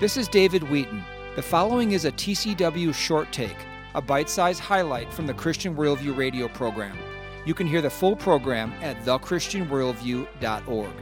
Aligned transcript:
This 0.00 0.16
is 0.16 0.26
David 0.26 0.64
Wheaton. 0.64 1.04
The 1.36 1.42
following 1.42 1.92
is 1.92 2.04
a 2.04 2.10
TCW 2.10 2.92
short 2.92 3.30
take, 3.30 3.56
a 3.94 4.02
bite 4.02 4.28
sized 4.28 4.58
highlight 4.58 5.12
from 5.12 5.28
the 5.28 5.34
Christian 5.34 5.76
Worldview 5.76 6.16
radio 6.16 6.48
program. 6.48 6.98
You 7.46 7.54
can 7.54 7.68
hear 7.68 7.80
the 7.80 7.90
full 7.90 8.16
program 8.16 8.72
at 8.82 9.00
thechristianworldview.org. 9.04 10.92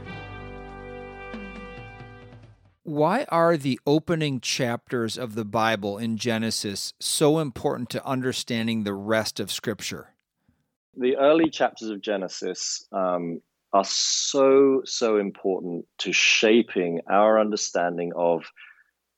Why 2.83 3.25
are 3.29 3.57
the 3.57 3.79
opening 3.87 4.39
chapters 4.39 5.17
of 5.17 5.33
the 5.33 5.45
Bible 5.45 5.97
in 5.97 6.15
Genesis 6.15 6.93
so 6.99 7.39
important 7.39 7.89
to 7.89 8.05
understanding 8.05 8.83
the 8.83 8.93
rest 8.93 9.39
of 9.39 9.51
Scripture? 9.51 10.09
The 10.95 11.17
early 11.17 11.49
chapters 11.49 11.89
of 11.89 11.99
Genesis 11.99 12.87
um, 12.91 13.41
are 13.73 13.85
so, 13.85 14.83
so 14.85 15.17
important 15.17 15.87
to 15.97 16.13
shaping 16.13 17.01
our 17.09 17.39
understanding 17.39 18.11
of 18.15 18.43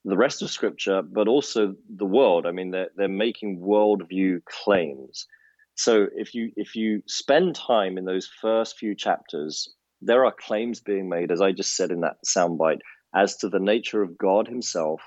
the 0.05 0.15
rest 0.15 0.41
of 0.41 0.51
scripture, 0.51 1.01
but 1.01 1.27
also 1.27 1.75
the 1.89 2.05
world. 2.05 2.45
I 2.45 2.51
mean, 2.51 2.71
they're, 2.71 2.89
they're 2.95 3.07
making 3.07 3.59
worldview 3.59 4.45
claims. 4.45 5.27
So 5.73 6.07
if 6.15 6.33
you 6.33 6.51
if 6.55 6.75
you 6.75 7.01
spend 7.05 7.55
time 7.55 7.97
in 7.97 8.05
those 8.05 8.29
first 8.41 8.77
few 8.77 8.95
chapters, 8.95 9.73
there 10.01 10.23
are 10.23 10.31
claims 10.31 10.79
being 10.79 11.09
made, 11.09 11.31
as 11.31 11.41
I 11.41 11.51
just 11.51 11.75
said 11.75 11.91
in 11.91 12.01
that 12.01 12.17
soundbite, 12.25 12.79
as 13.13 13.35
to 13.37 13.49
the 13.49 13.59
nature 13.59 14.01
of 14.01 14.17
God 14.17 14.47
Himself, 14.47 15.01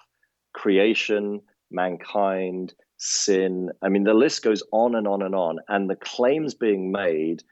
creation, 0.53 1.41
mankind, 1.71 2.75
sin. 2.99 3.71
I 3.83 3.89
mean, 3.89 4.05
the 4.05 4.15
list 4.15 4.43
goes 4.43 4.63
on 4.73 4.95
and 4.95 5.07
on 5.07 5.23
and 5.23 5.35
on, 5.35 5.59
and 5.69 5.89
the 5.89 5.97
claims 5.97 6.55
being 6.55 6.93
made 6.93 7.43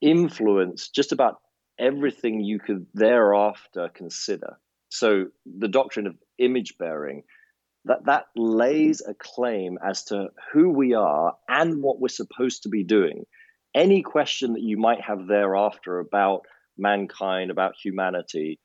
influence 0.00 0.88
just 0.88 1.10
about 1.12 1.40
everything 1.78 2.40
you 2.40 2.58
could 2.58 2.86
thereafter 2.94 3.90
consider. 3.92 4.58
So 4.90 5.26
the 5.46 5.68
doctrine 5.68 6.06
of 6.06 6.16
image 6.38 6.76
bearing, 6.78 7.22
that 7.86 8.04
that 8.06 8.26
lays 8.36 9.00
a 9.00 9.14
claim 9.14 9.78
as 9.82 10.04
to 10.04 10.28
who 10.52 10.68
we 10.68 10.94
are 10.94 11.34
and 11.48 11.82
what 11.82 12.00
we're 12.00 12.08
supposed 12.08 12.64
to 12.64 12.68
be 12.68 12.84
doing. 12.84 13.24
Any 13.74 14.02
question 14.02 14.52
that 14.52 14.62
you 14.62 14.76
might 14.76 15.00
have 15.00 15.26
thereafter 15.26 15.98
about 15.98 16.42
mankind, 16.76 17.50
about 17.50 17.74
humanity, 17.82 18.58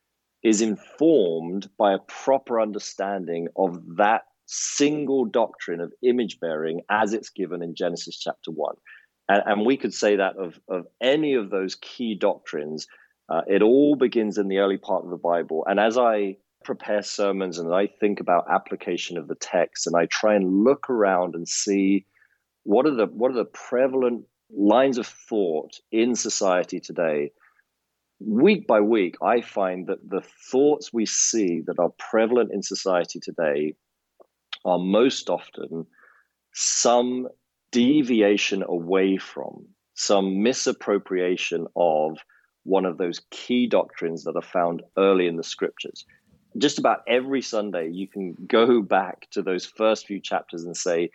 is 0.44 0.62
informed 0.62 1.70
by 1.78 1.94
a 1.94 2.00
proper 2.08 2.60
understanding 2.60 3.48
of 3.56 3.80
that 3.98 4.24
single 4.46 5.26
doctrine 5.26 5.82
of 5.82 5.94
image 6.04 6.40
bearing 6.40 6.82
as 6.90 7.14
it's 7.14 7.30
given 7.30 7.64
in 7.64 7.76
Genesis 7.76 8.18
chapter 8.20 8.52
1. 8.52 8.76
And, 9.28 9.44
and 9.46 9.66
we 9.66 9.78
could 9.78 9.94
say 9.94 10.18
that 10.18 10.38
of, 10.38 10.60
of 10.70 10.86
any 11.02 11.34
of 11.34 11.50
those 11.50 11.76
key 11.76 12.16
doctrines. 12.16 12.88
Uh, 13.28 13.42
it 13.48 13.62
all 13.62 13.96
begins 13.96 14.38
in 14.38 14.48
the 14.48 14.60
early 14.60 14.78
part 14.78 15.04
of 15.04 15.10
the 15.10 15.18
Bible. 15.18 15.64
And 15.68 15.80
as 15.80 15.98
I 15.98 16.38
prepare 16.64 17.02
sermons 17.02 17.60
and 17.60 17.74
I 17.74 17.88
think 17.88 18.20
about 18.20 18.46
application 18.50 19.18
of 19.18 19.28
the 19.28 19.36
text 19.36 19.88
and 19.88 19.96
I 19.96 20.08
try 20.08 20.36
and 20.36 20.64
look 20.64 20.90
around 20.90 21.36
and 21.36 21.48
see 21.48 22.06
what 22.64 22.88
are 22.88 22.96
the 22.96 23.06
what 23.06 23.32
are 23.32 23.36
the 23.36 23.46
prevalent 23.46 24.26
lines 24.52 24.98
of 24.98 25.06
thought 25.06 25.80
in 25.92 26.16
society 26.16 26.80
today 26.80 27.32
week 28.20 28.66
by 28.66 28.82
week 28.82 29.16
I 29.22 29.42
find 29.42 29.88
that 29.88 30.10
the 30.10 30.24
thoughts 30.52 30.92
we 30.92 31.06
see 31.06 31.62
that 31.68 31.80
are 31.80 31.92
prevalent 32.00 32.52
in 32.52 32.64
society 32.64 33.20
today 33.20 33.76
are 34.64 34.80
most 34.80 35.30
often 35.30 35.86
some 36.54 37.28
deviation 37.72 38.64
away 38.68 39.18
from 39.18 39.68
some 39.94 40.42
misappropriation 40.42 41.68
of 41.76 42.18
one 42.66 42.86
of 42.86 42.98
those 42.98 43.22
key 43.32 43.68
doctrines 43.68 44.26
that 44.26 44.36
are 44.36 44.42
found 44.42 44.84
early 44.98 45.28
in 45.28 45.38
the 45.38 45.44
scriptures 45.44 46.06
just 46.58 46.80
about 46.80 47.04
every 47.08 47.42
Sunday, 47.42 47.90
you 47.92 48.08
can 48.08 48.36
go 48.48 48.82
back 48.82 49.28
to 49.32 49.42
those 49.42 49.66
first 49.66 50.08
few 50.08 50.20
chapters 50.20 50.64
and 50.64 50.76
say, 50.76 51.10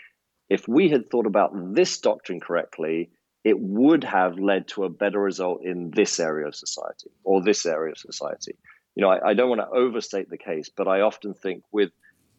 if 0.48 0.66
we 0.68 0.88
had 0.88 1.08
thought 1.08 1.26
about 1.26 1.52
this 1.74 1.98
doctrine 1.98 2.40
correctly, 2.40 3.10
it 3.44 3.58
would 3.58 4.04
have 4.04 4.38
led 4.38 4.68
to 4.68 4.84
a 4.84 4.90
better 4.90 5.18
result 5.18 5.64
in 5.64 5.90
this 5.92 6.20
area 6.20 6.46
of 6.46 6.54
society 6.54 7.10
or 7.24 7.42
this 7.42 7.64
area 7.64 7.92
of 7.92 7.98
society. 7.98 8.56
You 8.94 9.02
know, 9.02 9.10
I, 9.10 9.30
I 9.30 9.34
don't 9.34 9.48
want 9.48 9.62
to 9.62 9.68
overstate 9.68 10.28
the 10.28 10.36
case, 10.36 10.68
but 10.68 10.88
I 10.88 11.00
often 11.00 11.34
think 11.34 11.62
with 11.72 11.90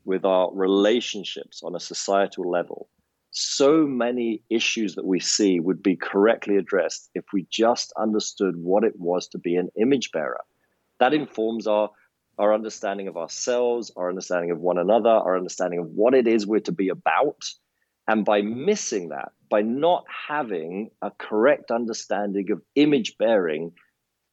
with 0.03 0.25
our 0.25 0.49
relationships 0.51 1.61
on 1.63 1.75
a 1.75 1.79
societal 1.79 2.49
level, 2.49 2.89
so 3.31 3.87
many 3.87 4.43
issues 4.49 4.95
that 4.95 5.05
we 5.05 5.19
see 5.19 5.59
would 5.59 5.81
be 5.81 5.95
correctly 5.95 6.57
addressed 6.57 7.09
if 7.15 7.23
we 7.33 7.47
just 7.49 7.93
understood 7.97 8.55
what 8.57 8.83
it 8.83 8.93
was 8.97 9.27
to 9.29 9.37
be 9.37 9.55
an 9.55 9.69
image 9.79 10.11
bearer. 10.11 10.41
That 10.99 11.13
informs 11.13 11.65
our 11.67 11.89
our 12.37 12.53
understanding 12.53 13.07
of 13.07 13.17
ourselves, 13.17 13.91
our 13.95 14.09
understanding 14.09 14.51
of 14.51 14.59
one 14.59 14.77
another, 14.77 15.09
our 15.09 15.37
understanding 15.37 15.79
of 15.79 15.87
what 15.87 16.13
it 16.13 16.27
is 16.27 16.47
we're 16.47 16.59
to 16.61 16.71
be 16.71 16.89
about. 16.89 17.45
And 18.07 18.25
by 18.25 18.41
missing 18.41 19.09
that, 19.09 19.31
by 19.49 19.61
not 19.61 20.05
having 20.27 20.89
a 21.01 21.11
correct 21.11 21.71
understanding 21.71 22.49
of 22.51 22.61
image 22.75 23.17
bearing, 23.17 23.73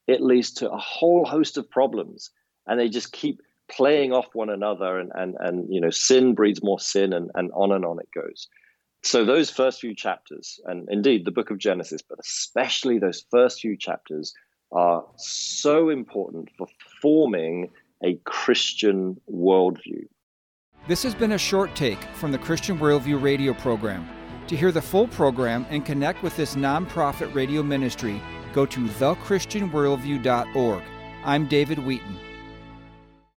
it 0.07 0.23
leads 0.23 0.53
to 0.55 0.71
a 0.71 0.79
whole 0.79 1.25
host 1.27 1.59
of 1.59 1.71
problems. 1.71 2.31
And 2.67 2.81
they 2.81 2.89
just 2.89 3.13
keep 3.13 3.43
playing 3.69 4.13
off 4.13 4.27
one 4.33 4.49
another 4.49 4.99
and 4.99 5.13
and 5.15 5.37
and 5.39 5.73
you 5.73 5.81
know 5.81 5.91
sin 5.91 6.35
breeds 6.35 6.63
more 6.63 6.81
sin 6.81 7.13
and, 7.13 7.31
and 7.35 7.51
on 7.53 7.71
and 7.73 7.85
on 7.85 7.99
it 7.99 8.09
goes 8.15 8.49
so 9.03 9.25
those 9.25 9.51
first 9.51 9.81
few 9.81 9.95
chapters 9.95 10.59
and 10.65 10.89
indeed 10.91 11.25
the 11.25 11.31
book 11.31 11.51
of 11.51 11.59
genesis 11.59 12.03
but 12.03 12.19
especially 12.19 12.99
those 12.99 13.25
first 13.31 13.61
few 13.61 13.77
chapters 13.77 14.35
are 14.73 15.05
so 15.17 15.89
important 15.89 16.49
for 16.57 16.67
forming 17.01 17.71
a 18.05 18.15
Christian 18.25 19.21
worldview. 19.31 20.07
This 20.87 21.03
has 21.03 21.15
been 21.15 21.33
a 21.33 21.39
short 21.39 21.75
take 21.75 22.03
from 22.15 22.33
the 22.33 22.39
Christian 22.39 22.79
Worldview 22.79 23.21
radio 23.21 23.53
program. 23.55 24.09
To 24.47 24.57
hear 24.57 24.73
the 24.73 24.81
full 24.81 25.09
program 25.09 25.67
and 25.69 25.85
connect 25.85 26.23
with 26.23 26.35
this 26.37 26.55
nonprofit 26.55 27.35
radio 27.35 27.63
ministry, 27.63 28.23
go 28.55 28.65
to 28.67 28.81
thechristianworldview.org. 28.81 30.83
I'm 31.25 31.49
David 31.49 31.81
Wheaton. 31.81 32.17